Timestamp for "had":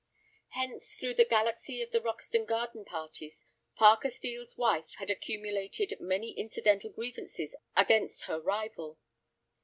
4.97-5.11